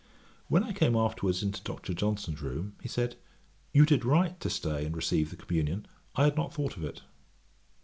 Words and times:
When 0.47 0.63
I 0.63 0.73
came 0.73 0.95
afterwards 0.95 1.43
into 1.43 1.61
Dr. 1.61 1.93
Johnson's 1.93 2.41
room, 2.41 2.73
he 2.81 2.87
said, 2.89 3.17
'You 3.71 3.85
did 3.85 4.03
right 4.03 4.39
to 4.39 4.49
stay 4.49 4.83
and 4.83 4.95
receive 4.95 5.29
the 5.29 5.35
communion; 5.35 5.85
I 6.15 6.23
had 6.23 6.35
not 6.35 6.55
thought 6.55 6.75
of 6.75 6.83
it.' 6.83 7.03